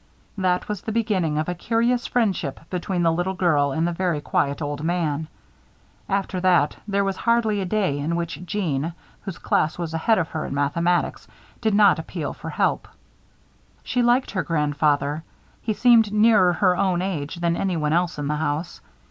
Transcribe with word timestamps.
That 0.35 0.67
was 0.67 0.81
the 0.81 0.91
beginning 0.91 1.37
of 1.37 1.47
a 1.47 1.53
curious 1.53 2.07
friendship 2.07 2.59
between 2.71 3.03
the 3.03 3.11
little 3.11 3.35
girl 3.35 3.71
and 3.71 3.87
the 3.87 3.91
very 3.91 4.19
quiet 4.19 4.59
old 4.59 4.81
man. 4.83 5.27
After 6.09 6.39
that, 6.39 6.75
there 6.87 7.03
was 7.03 7.17
hardly 7.17 7.61
a 7.61 7.65
day 7.67 7.99
in 7.99 8.15
which 8.15 8.43
Jeanne, 8.43 8.93
whose 9.21 9.37
class 9.37 9.77
was 9.77 9.93
ahead 9.93 10.17
of 10.17 10.29
her 10.29 10.43
in 10.43 10.55
mathematics, 10.55 11.27
did 11.61 11.75
not 11.75 11.99
appeal 11.99 12.33
for 12.33 12.49
help. 12.49 12.87
She 13.83 14.01
liked 14.01 14.31
her 14.31 14.41
grandfather. 14.41 15.23
He 15.61 15.73
seemed 15.73 16.11
nearer 16.11 16.53
her 16.53 16.75
own 16.75 17.03
age 17.03 17.35
than 17.35 17.55
anyone 17.55 17.93
else 17.93 18.17
in 18.17 18.27
the 18.27 18.37
house. 18.37 18.81